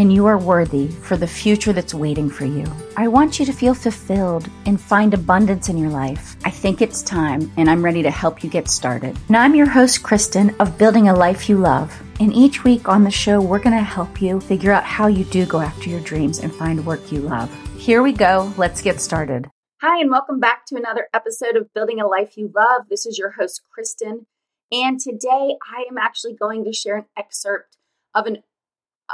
[0.00, 2.64] and you are worthy for the future that's waiting for you.
[2.96, 6.36] I want you to feel fulfilled and find abundance in your life.
[6.42, 9.14] I think it's time, and I'm ready to help you get started.
[9.28, 12.02] Now, I'm your host, Kristen, of Building a Life You Love.
[12.18, 15.24] And each week on the show, we're going to help you figure out how you
[15.24, 17.54] do go after your dreams and find work you love.
[17.76, 18.54] Here we go.
[18.56, 19.50] Let's get started.
[19.82, 22.88] Hi, and welcome back to another episode of Building a Life You Love.
[22.88, 24.24] This is your host, Kristen.
[24.72, 27.76] And today I am actually going to share an excerpt
[28.14, 28.42] of an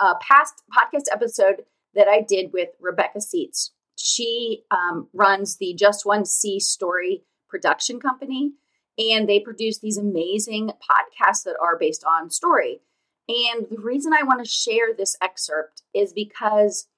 [0.00, 1.64] a past podcast episode
[1.94, 3.72] that I did with Rebecca Seats.
[3.96, 8.52] She um, runs the Just One C Story production company,
[8.98, 12.80] and they produce these amazing podcasts that are based on story.
[13.28, 16.88] And the reason I want to share this excerpt is because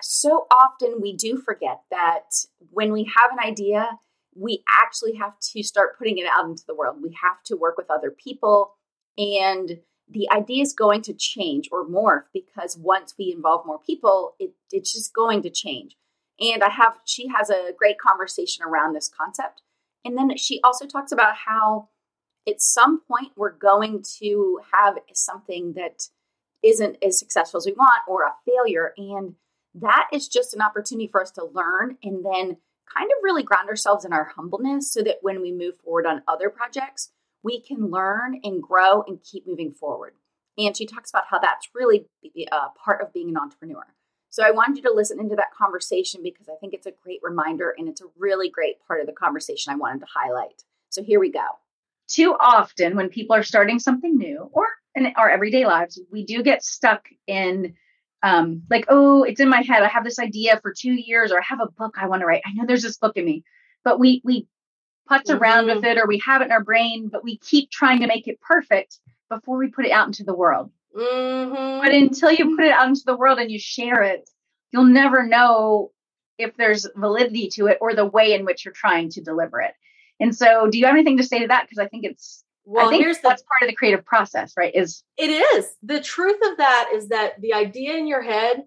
[0.00, 2.24] so often we do forget that
[2.70, 3.98] when we have an idea,
[4.34, 6.96] we actually have to start putting it out into the world.
[7.02, 8.74] We have to work with other people
[9.18, 14.34] and the idea is going to change or morph because once we involve more people,
[14.38, 15.96] it, it's just going to change.
[16.40, 19.62] And I have, she has a great conversation around this concept.
[20.04, 21.88] And then she also talks about how
[22.48, 26.08] at some point we're going to have something that
[26.62, 28.92] isn't as successful as we want or a failure.
[28.96, 29.34] And
[29.74, 32.56] that is just an opportunity for us to learn and then
[32.94, 36.22] kind of really ground ourselves in our humbleness so that when we move forward on
[36.28, 37.10] other projects,
[37.42, 40.14] we can learn and grow and keep moving forward.
[40.58, 43.86] And she talks about how that's really a uh, part of being an entrepreneur.
[44.30, 47.20] So I wanted you to listen into that conversation because I think it's a great
[47.22, 50.62] reminder and it's a really great part of the conversation I wanted to highlight.
[50.88, 51.44] So here we go.
[52.08, 56.42] Too often, when people are starting something new or in our everyday lives, we do
[56.42, 57.74] get stuck in
[58.22, 59.82] um, like, oh, it's in my head.
[59.82, 62.26] I have this idea for two years, or I have a book I want to
[62.26, 62.42] write.
[62.46, 63.44] I know there's this book in me,
[63.84, 64.46] but we we
[65.10, 65.42] putz mm-hmm.
[65.42, 65.84] around with mm-hmm.
[65.86, 68.40] it or we have it in our brain, but we keep trying to make it
[68.40, 68.98] perfect
[69.28, 70.70] before we put it out into the world.
[70.96, 71.84] Mm-hmm.
[71.84, 74.28] But until you put it out into the world and you share it,
[74.72, 75.90] you'll never know
[76.38, 79.74] if there's validity to it or the way in which you're trying to deliver it.
[80.20, 81.64] And so, do you have anything to say to that?
[81.64, 84.52] Because I think it's well, I think here's that's the, part of the creative process,
[84.56, 84.74] right?
[84.74, 88.64] Is it is the truth of that is that the idea in your head,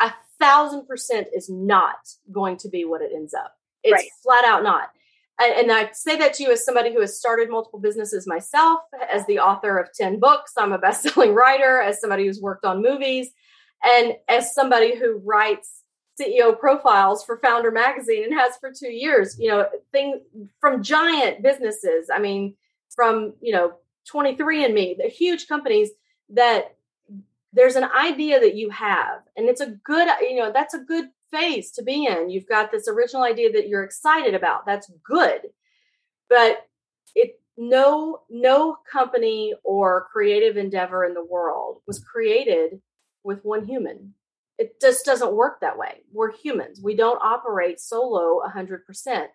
[0.00, 1.96] a thousand percent, is not
[2.32, 3.54] going to be what it ends up.
[3.84, 4.08] It's right.
[4.22, 4.90] flat out not
[5.38, 8.80] and I say that to you as somebody who has started multiple businesses myself,
[9.12, 10.52] as the author of 10 books.
[10.56, 13.30] I'm a best-selling writer, as somebody who's worked on movies,
[13.82, 15.82] and as somebody who writes
[16.20, 20.20] CEO profiles for Founder Magazine and has for two years, you know, thing
[20.60, 22.10] from giant businesses.
[22.12, 22.54] I mean,
[22.94, 23.72] from, you know,
[24.12, 25.90] 23andMe, the huge companies
[26.30, 26.76] that
[27.52, 31.06] there's an idea that you have, and it's a good, you know, that's a good
[31.30, 32.30] phase to be in.
[32.30, 34.66] You've got this original idea that you're excited about.
[34.66, 35.40] That's good.
[36.28, 36.66] But
[37.14, 42.80] it no no company or creative endeavor in the world was created
[43.24, 44.14] with one human.
[44.58, 46.02] It just doesn't work that way.
[46.12, 46.80] We're humans.
[46.82, 49.26] We don't operate solo 100%.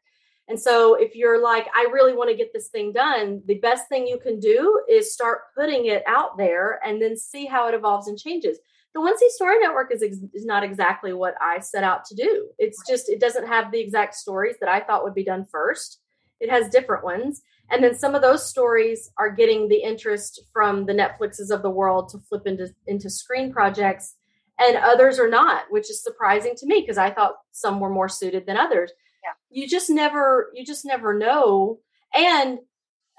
[0.50, 3.90] And so if you're like I really want to get this thing done, the best
[3.90, 7.74] thing you can do is start putting it out there and then see how it
[7.74, 8.60] evolves and changes
[8.98, 12.16] the One C Story Network is ex- is not exactly what I set out to
[12.16, 12.50] do.
[12.58, 16.00] It's just it doesn't have the exact stories that I thought would be done first.
[16.40, 20.88] It has different ones, and then some of those stories are getting the interest from
[20.88, 24.16] the Netflixes of the world to flip into into screen projects,
[24.60, 28.10] and others are not, which is surprising to me because I thought some were more
[28.10, 28.92] suited than others.
[29.28, 29.62] Yeah.
[29.62, 31.80] You just never you just never know,
[32.14, 32.60] and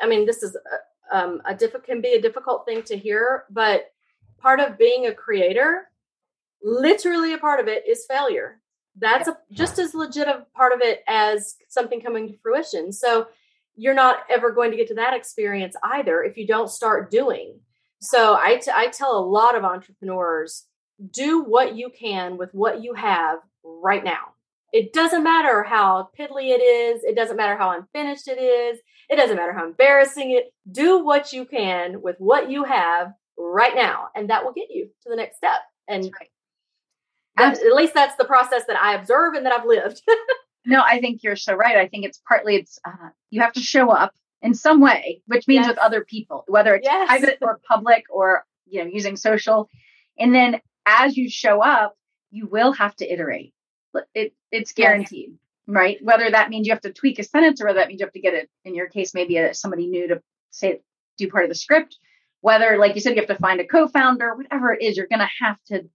[0.01, 3.45] I mean this is a, um, a diff- can be a difficult thing to hear,
[3.51, 3.93] but
[4.39, 5.89] part of being a creator,
[6.63, 8.61] literally a part of it is failure.
[9.01, 12.93] That's a, just as legit a part of it as something coming to fruition.
[12.93, 13.29] So
[13.77, 17.61] you're not ever going to get to that experience either if you don't start doing.
[18.01, 20.67] So I, t- I tell a lot of entrepreneurs
[21.13, 24.35] do what you can with what you have right now.
[24.73, 27.03] It doesn't matter how piddly it is.
[27.05, 28.79] It doesn't matter how unfinished it is.
[29.09, 30.53] It doesn't matter how embarrassing it.
[30.71, 34.87] Do what you can with what you have right now and that will get you
[35.03, 36.29] to the next step and right.
[37.37, 40.03] that, at least that's the process that i observe and that i've lived
[40.67, 43.61] no i think you're so right i think it's partly it's uh, you have to
[43.61, 44.13] show up
[44.43, 45.69] in some way which means yes.
[45.69, 47.07] with other people whether it's yes.
[47.07, 49.69] private or public or you know using social
[50.19, 51.95] and then as you show up
[52.31, 53.55] you will have to iterate
[54.15, 55.99] it, it's guaranteed right?
[56.03, 58.13] Whether that means you have to tweak a sentence or whether that means you have
[58.15, 60.81] to get it, in your case, maybe a, somebody new to say,
[61.19, 61.99] do part of the script.
[62.41, 65.07] Whether, like you said, you have to find a co founder, whatever it is, you're
[65.07, 65.89] going to have to,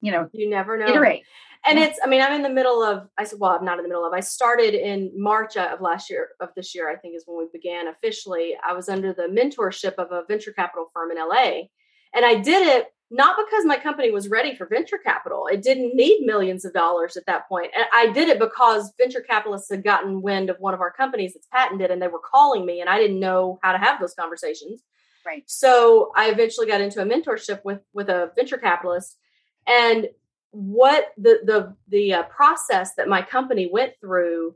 [0.00, 0.86] you know, you never know.
[0.86, 1.22] Iterate.
[1.66, 1.86] And yeah.
[1.86, 3.88] it's, I mean, I'm in the middle of, I said, well, I'm not in the
[3.88, 7.16] middle of, I started in March uh, of last year, of this year, I think
[7.16, 8.54] is when we began officially.
[8.62, 11.68] I was under the mentorship of a venture capital firm in LA.
[12.12, 15.46] And I did it not because my company was ready for venture capital.
[15.46, 17.70] It didn't need millions of dollars at that point.
[17.76, 21.34] And I did it because venture capitalists had gotten wind of one of our companies
[21.34, 24.14] that's patented and they were calling me and I didn't know how to have those
[24.14, 24.82] conversations.
[25.24, 25.42] Right.
[25.46, 29.16] So I eventually got into a mentorship with with a venture capitalist
[29.66, 30.08] and
[30.50, 34.54] what the the the uh, process that my company went through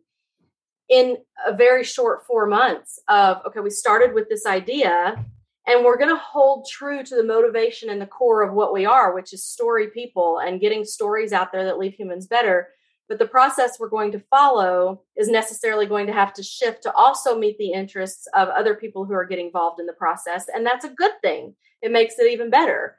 [0.89, 1.17] in
[1.47, 5.25] a very short 4 months of okay we started with this idea
[5.69, 8.87] and we're going to hold true to the motivation and the core of what we
[8.87, 12.69] are which is story people and getting stories out there that leave humans better.
[13.09, 16.93] But the process we're going to follow is necessarily going to have to shift to
[16.93, 20.47] also meet the interests of other people who are getting involved in the process.
[20.53, 21.55] And that's a good thing.
[21.81, 22.97] It makes it even better.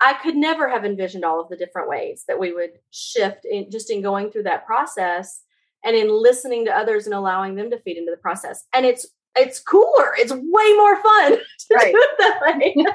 [0.00, 3.70] I could never have envisioned all of the different ways that we would shift in
[3.70, 5.42] just in going through that process
[5.84, 8.64] and in listening to others and allowing them to feed into the process.
[8.72, 10.14] And it's it's cooler.
[10.16, 11.38] It's way more fun
[11.72, 11.92] right.
[11.92, 12.86] do it that way.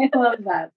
[0.14, 0.72] I love that.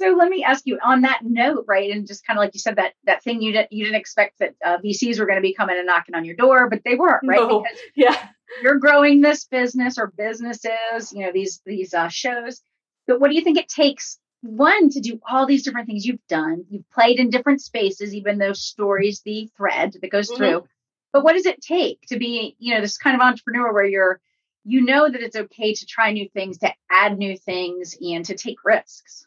[0.00, 1.90] So let me ask you on that note, right?
[1.90, 4.38] And just kind of like you said that that thing you didn't you didn't expect
[4.38, 6.94] that uh, VCs were going to be coming and knocking on your door, but they
[6.94, 7.40] weren't, right?
[7.40, 7.60] No.
[7.60, 8.28] Because yeah,
[8.62, 12.62] you're growing this business or businesses, you know these these uh, shows.
[13.06, 14.18] But what do you think it takes?
[14.42, 16.64] One to do all these different things you've done.
[16.70, 20.36] You've played in different spaces, even those stories, the thread that goes mm-hmm.
[20.38, 20.64] through
[21.12, 24.20] but what does it take to be, you know, this kind of entrepreneur where you're,
[24.64, 28.34] you know, that it's okay to try new things, to add new things, and to
[28.34, 29.26] take risks?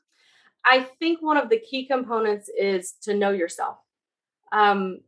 [0.66, 3.78] I think one of the key components is to know yourself.
[4.52, 5.00] Um,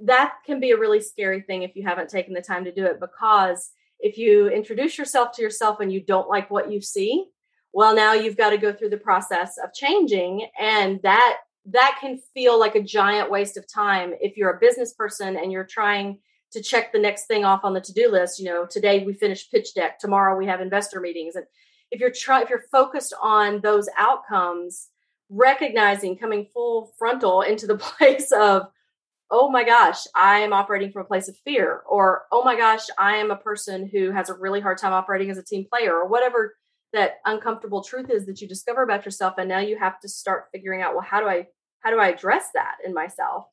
[0.00, 2.84] that can be a really scary thing if you haven't taken the time to do
[2.84, 7.26] it because if you introduce yourself to yourself and you don't like what you see,
[7.72, 10.48] well, now you've got to go through the process of changing.
[10.58, 14.92] And that that can feel like a giant waste of time if you're a business
[14.92, 16.18] person and you're trying
[16.56, 19.50] to check the next thing off on the to-do list you know today we finish
[19.50, 21.44] pitch deck tomorrow we have investor meetings and
[21.90, 24.88] if you're trying if you're focused on those outcomes
[25.28, 28.62] recognizing coming full frontal into the place of
[29.30, 32.86] oh my gosh i am operating from a place of fear or oh my gosh
[32.98, 35.92] i am a person who has a really hard time operating as a team player
[35.92, 36.56] or whatever
[36.94, 40.46] that uncomfortable truth is that you discover about yourself and now you have to start
[40.52, 41.46] figuring out well how do i
[41.86, 43.46] how do I address that in myself?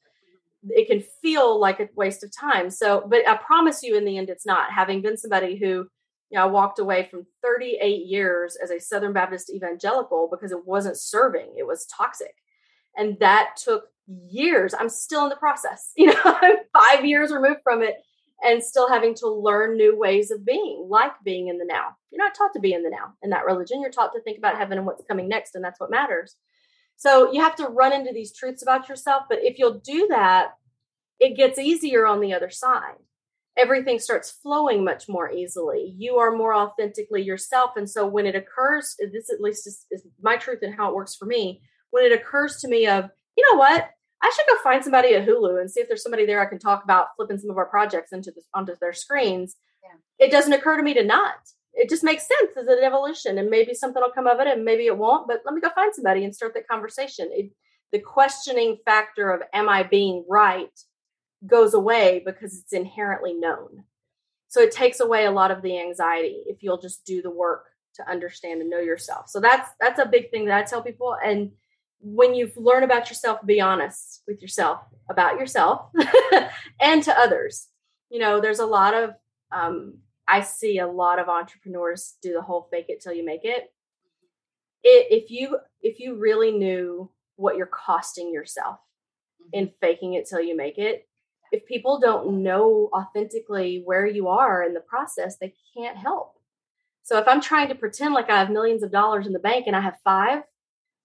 [0.69, 2.69] It can feel like a waste of time.
[2.69, 4.71] So, but I promise you, in the end, it's not.
[4.71, 5.87] Having been somebody who,
[6.29, 10.65] you know, I walked away from 38 years as a Southern Baptist evangelical because it
[10.65, 12.35] wasn't serving, it was toxic.
[12.95, 14.73] And that took years.
[14.77, 15.91] I'm still in the process.
[15.97, 17.95] You know, I'm five years removed from it
[18.43, 21.95] and still having to learn new ways of being, like being in the now.
[22.11, 23.81] You're not taught to be in the now in that religion.
[23.81, 26.35] You're taught to think about heaven and what's coming next, and that's what matters.
[26.97, 29.23] So you have to run into these truths about yourself.
[29.29, 30.51] But if you'll do that,
[31.19, 32.95] it gets easier on the other side.
[33.57, 35.93] Everything starts flowing much more easily.
[35.97, 37.71] You are more authentically yourself.
[37.75, 40.95] And so when it occurs, this at least is, is my truth and how it
[40.95, 41.61] works for me.
[41.91, 43.89] When it occurs to me of, you know what,
[44.23, 46.57] I should go find somebody at Hulu and see if there's somebody there I can
[46.57, 49.57] talk about flipping some of our projects into the, onto their screens.
[49.83, 50.25] Yeah.
[50.25, 51.35] It doesn't occur to me to not
[51.73, 54.63] it just makes sense as an evolution and maybe something will come of it and
[54.63, 57.29] maybe it won't but let me go find somebody and start that conversation.
[57.31, 57.51] It,
[57.91, 60.69] the questioning factor of am i being right?
[61.45, 63.83] goes away because it's inherently known.
[64.47, 67.65] So it takes away a lot of the anxiety if you'll just do the work
[67.95, 69.29] to understand and know yourself.
[69.29, 71.51] So that's that's a big thing that i tell people and
[71.99, 75.89] when you learn about yourself be honest with yourself about yourself
[76.81, 77.67] and to others.
[78.09, 79.11] You know there's a lot of
[79.51, 79.99] um,
[80.33, 83.71] I see a lot of entrepreneurs do the whole fake it till you make it.
[84.83, 88.79] it if you if you really knew what you're costing yourself
[89.51, 89.75] in mm-hmm.
[89.79, 91.07] faking it till you make it,
[91.51, 96.39] if people don't know authentically where you are in the process, they can't help.
[97.03, 99.67] So if I'm trying to pretend like I have millions of dollars in the bank
[99.67, 100.41] and I have five,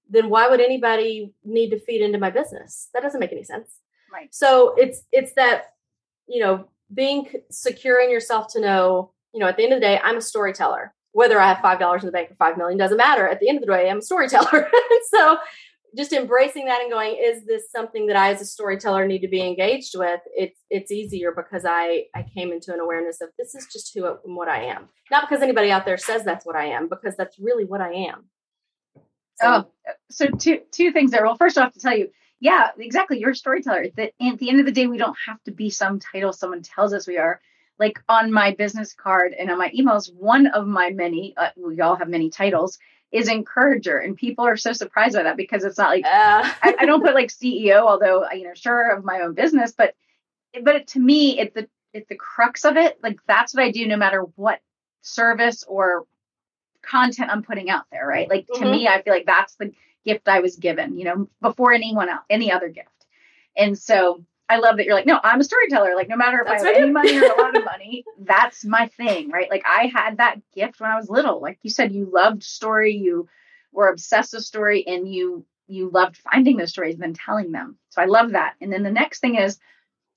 [0.08, 2.88] then why would anybody need to feed into my business?
[2.94, 3.68] That doesn't make any sense.
[4.10, 4.34] Right.
[4.34, 5.74] So it's it's that
[6.26, 9.86] you know being secure in yourself to know, you know, at the end of the
[9.86, 10.94] day, I'm a storyteller.
[11.12, 13.26] Whether I have five dollars in the bank or five million doesn't matter.
[13.28, 14.70] At the end of the day, I'm a storyteller.
[15.10, 15.38] so
[15.96, 19.28] just embracing that and going, is this something that I as a storyteller need to
[19.28, 20.20] be engaged with?
[20.36, 24.06] It's it's easier because I I came into an awareness of this is just who
[24.06, 24.88] and what I am.
[25.10, 27.92] Not because anybody out there says that's what I am, because that's really what I
[27.92, 28.26] am.
[29.40, 31.24] So, oh, so two two things there.
[31.24, 32.08] Well, first off, to tell you,
[32.40, 33.18] yeah, exactly.
[33.18, 33.86] You're a storyteller.
[33.96, 36.62] That at the end of the day, we don't have to be some title someone
[36.62, 37.40] tells us we are.
[37.78, 41.80] Like on my business card and on my emails, one of my many, uh, we
[41.80, 42.78] all have many titles,
[43.10, 46.08] is encourager, and people are so surprised by that because it's not like uh.
[46.62, 49.94] I, I, don't put like CEO, although you know, sure of my own business, but
[50.62, 52.98] but it, to me, it's the it's the crux of it.
[53.02, 54.60] Like that's what I do, no matter what
[55.02, 56.04] service or
[56.82, 58.28] content I'm putting out there, right?
[58.28, 58.70] Like to mm-hmm.
[58.70, 59.72] me, I feel like that's the
[60.04, 62.88] gift I was given, you know, before anyone else, any other gift.
[63.56, 65.94] And so I love that you're like, no, I'm a storyteller.
[65.94, 68.64] Like, no matter if that's I have any money or a lot of money, that's
[68.64, 69.50] my thing, right?
[69.50, 71.40] Like, I had that gift when I was little.
[71.40, 73.28] Like you said, you loved story, you
[73.72, 77.76] were obsessed with story, and you you loved finding those stories and then telling them.
[77.90, 78.54] So I love that.
[78.62, 79.58] And then the next thing is,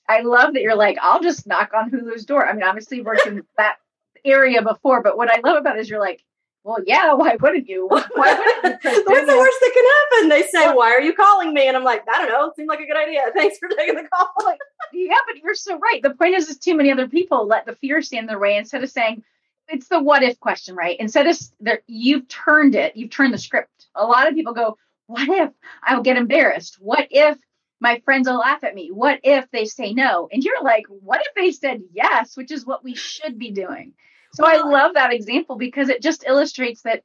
[0.07, 2.47] I love that you're like, I'll just knock on Hulu's door.
[2.47, 3.77] I mean, obviously, you've worked in that
[4.23, 6.23] area before, but what I love about it is you're like,
[6.63, 7.87] well, yeah, why wouldn't you?
[7.87, 9.03] Why wouldn't you?
[9.05, 10.29] What's the worst that can happen?
[10.29, 11.67] They say, why are you calling me?
[11.67, 12.49] And I'm like, I don't know.
[12.49, 13.21] It seemed like a good idea.
[13.35, 14.31] Thanks for taking the call.
[14.43, 14.59] Like,
[14.93, 16.01] yeah, but you're so right.
[16.01, 18.57] The point is, is too many other people let the fear stand in their way
[18.57, 19.23] instead of saying,
[19.67, 20.97] it's the what if question, right?
[20.99, 23.87] Instead of there, you've turned it, you've turned the script.
[23.95, 24.77] A lot of people go,
[25.07, 25.51] what if
[25.83, 26.77] I'll get embarrassed?
[26.79, 27.37] What if
[27.79, 28.91] my friends will laugh at me?
[28.91, 30.27] What if they say no?
[30.31, 33.93] And you're like, what if they said yes, which is what we should be doing?
[34.33, 37.03] So I love that example because it just illustrates that,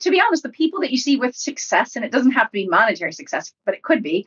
[0.00, 2.52] to be honest, the people that you see with success, and it doesn't have to
[2.52, 4.26] be monetary success, but it could be,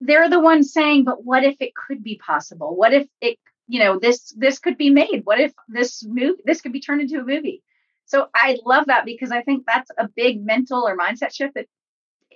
[0.00, 2.76] they're the ones saying, but what if it could be possible?
[2.76, 5.22] What if it, you know, this this could be made?
[5.24, 7.62] What if this movie this could be turned into a movie?
[8.04, 11.66] So I love that because I think that's a big mental or mindset shift that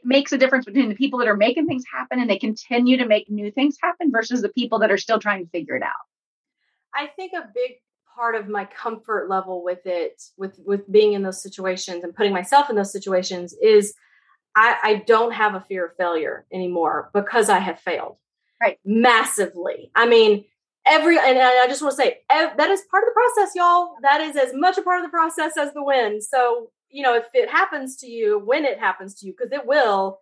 [0.02, 3.06] makes a difference between the people that are making things happen and they continue to
[3.06, 5.92] make new things happen versus the people that are still trying to figure it out.
[6.94, 7.72] I think a big
[8.14, 12.32] part of my comfort level with it with with being in those situations and putting
[12.32, 13.94] myself in those situations is
[14.56, 18.16] I, I don't have a fear of failure anymore because I have failed
[18.60, 19.90] right massively.
[19.94, 20.44] I mean,
[20.86, 23.96] every and I just want to say ev- that is part of the process, y'all.
[24.02, 26.20] That is as much a part of the process as the win.
[26.20, 29.66] So you know, if it happens to you, when it happens to you, because it
[29.66, 30.18] will,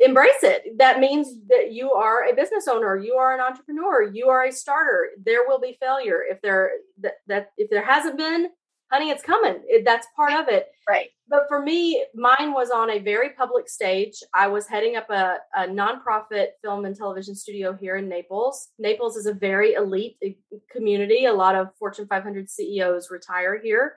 [0.00, 0.78] embrace it.
[0.78, 4.52] That means that you are a business owner, you are an entrepreneur, you are a
[4.52, 5.10] starter.
[5.24, 6.70] There will be failure if there
[7.00, 8.48] that, that if there hasn't been,
[8.90, 9.60] honey, it's coming.
[9.66, 10.66] It, that's part of it.
[10.88, 11.08] Right.
[11.28, 14.22] But for me, mine was on a very public stage.
[14.34, 18.68] I was heading up a, a nonprofit film and television studio here in Naples.
[18.78, 20.32] Naples is a very elite eh,
[20.70, 21.24] community.
[21.24, 23.94] A lot of Fortune 500 CEOs retire here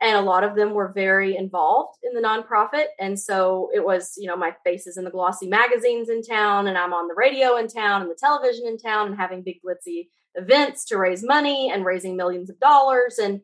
[0.00, 2.86] and a lot of them were very involved in the nonprofit.
[3.00, 6.66] And so it was you know my face is in the glossy magazines in town
[6.66, 9.60] and i'm on the radio in town and the television in town and having big
[9.64, 13.18] glitzy events to raise money and raising millions of dollars.
[13.18, 13.40] And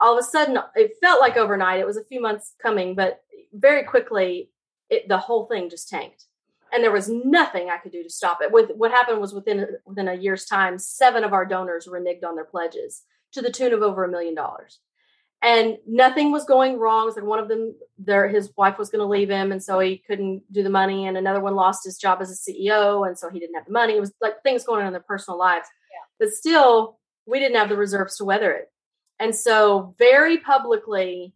[0.00, 1.80] all of a sudden it felt like overnight.
[1.80, 3.20] It was a few months coming but
[3.52, 4.50] very quickly
[4.90, 6.24] it, the whole thing just tanked.
[6.72, 8.52] And there was nothing i could do to stop it.
[8.52, 12.36] With what happened was within within a year's time seven of our donors reneged on
[12.36, 13.02] their pledges
[13.32, 14.80] to the tune of over a million dollars
[15.42, 17.02] and nothing was going wrong.
[17.02, 19.62] It was like one of them, there his wife was going to leave him, and
[19.62, 21.06] so he couldn't do the money.
[21.06, 23.72] And another one lost his job as a CEO, and so he didn't have the
[23.72, 23.96] money.
[23.96, 26.26] It was like things going on in their personal lives, yeah.
[26.26, 28.72] but still, we didn't have the reserves to weather it.
[29.20, 31.34] And so, very publicly,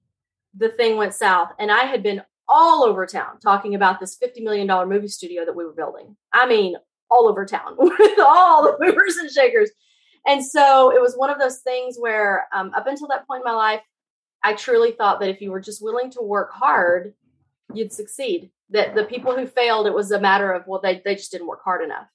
[0.57, 1.51] the thing went south.
[1.59, 5.57] And I had been all over town talking about this $50 million movie studio that
[5.57, 6.17] we were building.
[6.33, 6.77] I mean,
[7.11, 9.71] all over town with all the movers and shakers.
[10.27, 13.45] And so it was one of those things where, um, up until that point in
[13.45, 13.81] my life,
[14.43, 17.15] I truly thought that if you were just willing to work hard,
[17.73, 18.51] you'd succeed.
[18.71, 21.47] That the people who failed, it was a matter of, well, they, they just didn't
[21.47, 22.07] work hard enough.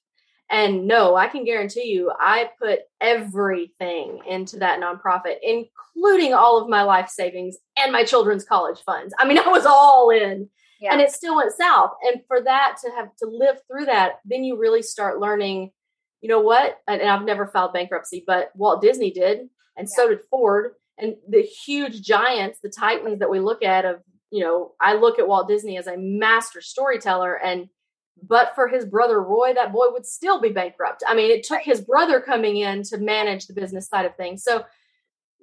[0.50, 6.68] And no, I can guarantee you, I put everything into that nonprofit, including all of
[6.68, 9.14] my life savings and my children's college funds.
[9.18, 10.48] I mean, I was all in.
[10.80, 10.92] Yeah.
[10.92, 11.90] And it still went south.
[12.04, 15.72] And for that to have to live through that, then you really start learning,
[16.20, 16.78] you know what?
[16.86, 19.40] And, and I've never filed bankruptcy, but Walt Disney did,
[19.76, 19.96] and yeah.
[19.96, 24.00] so did Ford and the huge giants, the titans that we look at of,
[24.30, 27.68] you know, I look at Walt Disney as a master storyteller and
[28.20, 31.04] but for his brother Roy, that boy would still be bankrupt.
[31.06, 34.42] I mean, it took his brother coming in to manage the business side of things.
[34.42, 34.64] So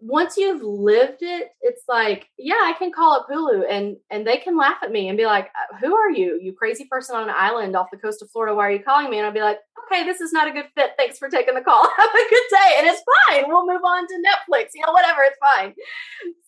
[0.01, 4.37] once you've lived it, it's like, yeah, I can call up Hulu and and they
[4.37, 5.49] can laugh at me and be like,
[5.79, 6.37] "Who are you?
[6.41, 8.53] You crazy person on an island off the coast of Florida?
[8.53, 10.67] Why are you calling me?" And I'll be like, "Okay, this is not a good
[10.75, 10.91] fit.
[10.97, 11.81] Thanks for taking the call.
[11.97, 13.45] Have a good day." And it's fine.
[13.47, 14.71] We'll move on to Netflix.
[14.73, 15.21] You know, whatever.
[15.23, 15.73] It's fine.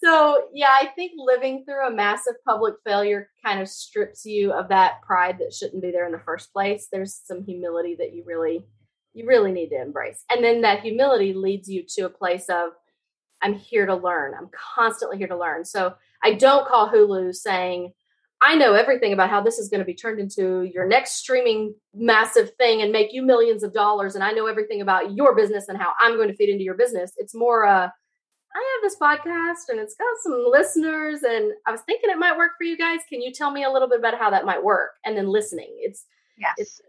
[0.04, 4.68] So yeah, I think living through a massive public failure kind of strips you of
[4.70, 6.90] that pride that shouldn't be there in the first place.
[6.92, 8.66] There's some humility that you really
[9.14, 12.72] you really need to embrace, and then that humility leads you to a place of
[13.42, 14.34] I'm here to learn.
[14.34, 15.66] I'm constantly here to learn.
[15.66, 17.94] So I don't call Hulu saying,
[18.42, 21.74] I know everything about how this is going to be turned into your next streaming
[21.94, 24.16] massive thing and make you millions of dollars.
[24.16, 26.76] And I know everything about your business and how I'm going to fit into your
[26.76, 27.14] business.
[27.18, 27.90] It's more, uh,
[28.58, 32.38] I have this podcast and it's got some listeners, and I was thinking it might
[32.38, 33.02] work for you guys.
[33.08, 34.92] Can you tell me a little bit about how that might work?
[35.06, 35.76] And then listening.
[35.80, 36.06] It's
[36.40, 36.54] yes.
[36.58, 36.82] it's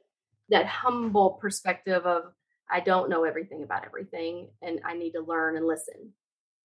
[0.49, 2.33] that humble perspective of
[2.71, 6.12] I don't know everything about everything, and I need to learn and listen.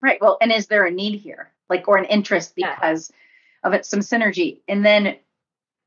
[0.03, 0.19] Right.
[0.19, 3.67] Well, and is there a need here, like, or an interest because yeah.
[3.69, 4.60] of it, some synergy?
[4.67, 5.15] And then,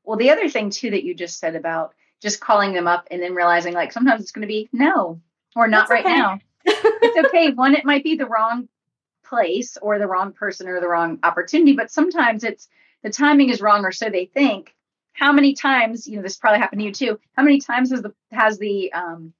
[0.03, 3.21] well, the other thing too that you just said about just calling them up and
[3.21, 5.21] then realizing, like, sometimes it's going to be no
[5.55, 6.17] or not That's right okay.
[6.17, 6.39] now.
[6.65, 7.51] it's okay.
[7.51, 8.67] One, it might be the wrong
[9.23, 12.67] place or the wrong person or the wrong opportunity, but sometimes it's
[13.03, 14.73] the timing is wrong or so they think.
[15.13, 17.19] How many times, you know, this probably happened to you too.
[17.35, 19.33] How many times has the has the um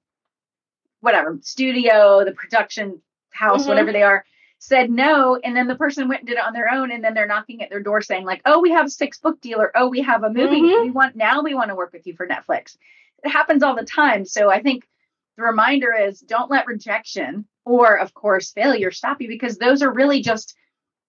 [1.00, 3.70] whatever studio, the production house, mm-hmm.
[3.70, 4.24] whatever they are,
[4.58, 7.14] said no, and then the person went and did it on their own, and then
[7.14, 9.70] they're knocking at their door saying like, "Oh, we have a six book deal," or
[9.76, 10.60] "Oh, we have a movie.
[10.60, 10.82] Mm-hmm.
[10.82, 11.42] We want now.
[11.42, 12.76] We want to work with you for Netflix."
[13.24, 14.24] It happens all the time.
[14.24, 14.88] So I think
[15.36, 19.92] the reminder is don't let rejection or, of course, failure stop you because those are
[19.92, 20.56] really just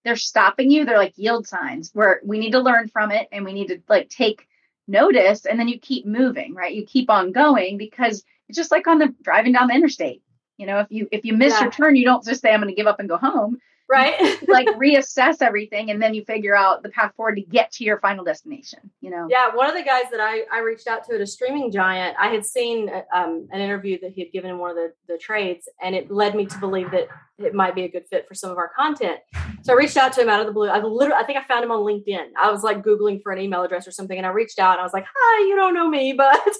[0.04, 0.86] they're stopping you.
[0.86, 3.82] They're like yield signs where we need to learn from it and we need to
[3.88, 4.48] like take
[4.88, 6.74] notice, and then you keep moving, right?
[6.74, 10.22] You keep on going because it's just like on the driving down the interstate.
[10.60, 11.64] You know, if you if you miss yeah.
[11.64, 13.58] your turn, you don't just say I'm going to give up and go home.
[13.90, 14.38] Right.
[14.48, 18.00] like reassess everything and then you figure out the path forward to get to your
[18.00, 19.26] final destination, you know.
[19.32, 22.16] Yeah, one of the guys that I I reached out to at a streaming giant,
[22.20, 25.18] I had seen um, an interview that he had given in one of the the
[25.18, 27.08] trades and it led me to believe that
[27.40, 29.22] it might be a good fit for some of our content.
[29.64, 30.68] So I reached out to him out of the blue.
[30.68, 32.28] I literally I think I found him on LinkedIn.
[32.40, 34.82] I was like googling for an email address or something and I reached out and
[34.82, 36.54] I was like, "Hi, you don't know me, but"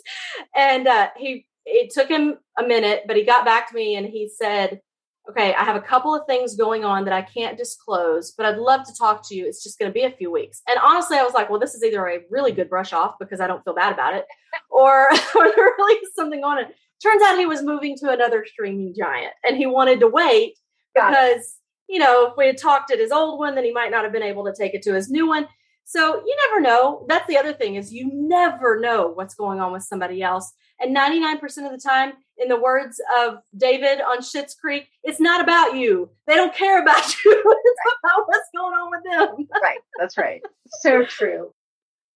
[0.56, 4.06] and uh, he it took him a minute, but he got back to me and
[4.06, 4.82] he said,
[5.30, 8.58] Okay, I have a couple of things going on that I can't disclose, but I'd
[8.58, 9.46] love to talk to you.
[9.46, 10.64] It's just going to be a few weeks.
[10.68, 13.40] And honestly, I was like, Well, this is either a really good brush off because
[13.40, 14.26] I don't feel bad about it,
[14.70, 16.76] or, or there really is something on it.
[17.02, 20.58] Turns out he was moving to another streaming giant and he wanted to wait
[20.94, 21.56] because,
[21.88, 24.12] you know, if we had talked at his old one, then he might not have
[24.12, 25.48] been able to take it to his new one.
[25.86, 27.06] So you never know.
[27.08, 30.54] That's the other thing is you never know what's going on with somebody else.
[30.80, 35.42] And 99% of the time, in the words of David on Schitt's Creek, it's not
[35.42, 36.10] about you.
[36.26, 37.44] They don't care about you.
[37.66, 39.48] it's about what's going on with them.
[39.62, 39.80] right.
[40.00, 40.42] That's right.
[40.82, 41.54] So true.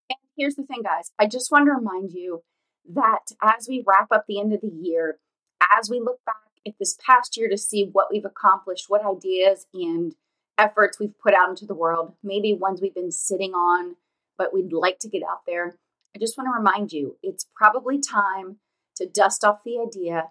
[0.10, 1.12] And here's the thing, guys.
[1.19, 2.43] I just want to remind you
[2.93, 5.19] that as we wrap up the end of the year,
[5.78, 9.65] as we look back at this past year to see what we've accomplished, what ideas
[9.73, 10.15] and
[10.58, 13.95] efforts we've put out into the world, maybe ones we've been sitting on,
[14.38, 15.78] but we'd like to get out there.
[16.15, 18.58] I just want to remind you it's probably time
[18.97, 20.30] to dust off the idea,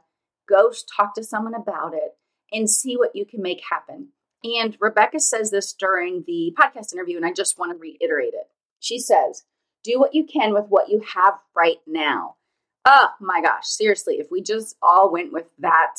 [0.48, 2.16] go talk to someone about it,
[2.52, 4.08] and see what you can make happen.
[4.44, 8.48] And Rebecca says this during the podcast interview, and I just want to reiterate it.
[8.80, 9.44] She says,
[9.84, 12.36] Do what you can with what you have right now.
[12.84, 15.94] Oh my gosh, seriously, if we just all went with that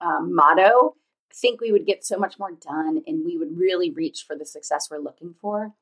[0.00, 0.94] um, motto,
[1.30, 4.36] I think we would get so much more done and we would really reach for
[4.36, 5.72] the success we're looking for.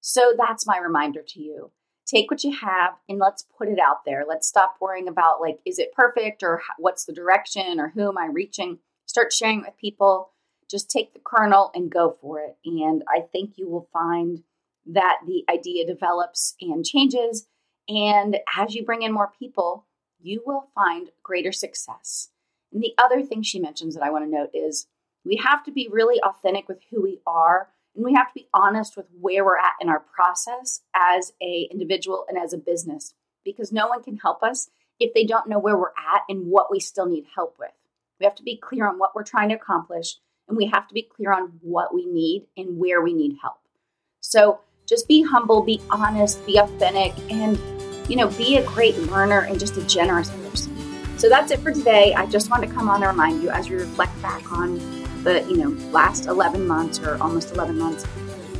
[0.00, 1.70] So that's my reminder to you
[2.06, 4.24] take what you have and let's put it out there.
[4.28, 8.18] Let's stop worrying about like, is it perfect or what's the direction or who am
[8.18, 8.78] I reaching?
[9.06, 10.30] Start sharing with people.
[10.70, 12.56] Just take the kernel and go for it.
[12.64, 14.42] And I think you will find
[14.86, 17.46] that the idea develops and changes.
[17.88, 19.86] And as you bring in more people,
[20.20, 22.30] you will find greater success.
[22.72, 24.86] And the other thing she mentions that I want to note is
[25.24, 28.48] we have to be really authentic with who we are and we have to be
[28.52, 33.14] honest with where we're at in our process as a individual and as a business
[33.44, 36.70] because no one can help us if they don't know where we're at and what
[36.70, 37.70] we still need help with.
[38.18, 40.16] We have to be clear on what we're trying to accomplish
[40.48, 43.58] and we have to be clear on what we need and where we need help.
[44.20, 47.58] So just be humble, be honest, be authentic, and
[48.08, 50.74] you know, be a great learner and just a generous person.
[51.18, 52.12] So that's it for today.
[52.14, 55.42] I just want to come on and remind you as we reflect back on the
[55.48, 58.06] you know last 11 months or almost 11 months.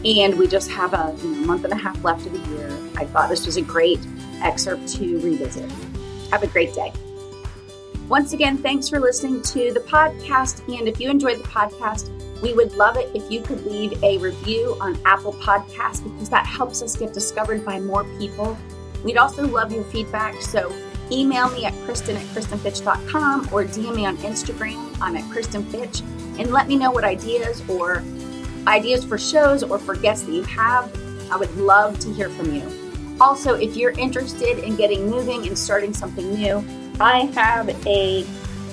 [0.05, 2.71] And we just have a you know, month and a half left of the year.
[2.97, 4.01] I thought this was a great
[4.43, 5.71] excerpt to revisit.
[6.31, 6.93] Have a great day.
[8.09, 10.67] Once again thanks for listening to the podcast.
[10.79, 12.11] And if you enjoyed the podcast
[12.45, 16.45] we would love it if you could leave a review on apple podcast because that
[16.45, 18.57] helps us get discovered by more people.
[19.03, 20.43] We'd also love your feedback.
[20.43, 20.71] So
[21.13, 26.03] email me at kristen at kristenfitch.com or dm me on instagram i'm at kristenfitch
[26.39, 28.03] and let me know what ideas or
[28.67, 30.93] ideas for shows or for guests that you have.
[31.31, 32.63] I would love to hear from you.
[33.21, 36.65] Also, if you're interested in getting moving and starting something new,
[37.01, 38.27] I have a,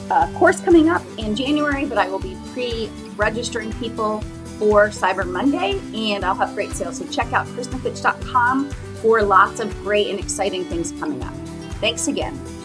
[0.09, 4.21] a course coming up in January, but I will be pre registering people
[4.57, 6.97] for Cyber Monday and I'll have great sales.
[6.97, 8.69] So check out kristenfitch.com
[9.01, 11.40] for lots of great and exciting things coming up.
[11.81, 12.60] Thanks again.